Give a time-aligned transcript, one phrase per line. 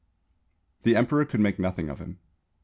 [0.81, 2.17] The Emperor could make nothing of him.